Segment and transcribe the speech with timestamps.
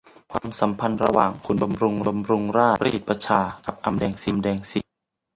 [0.31, 4.13] ความสัมพันธ์ระหว่างขุนบำรุงราชรีดประชากับอำแดง
[4.71, 4.79] สี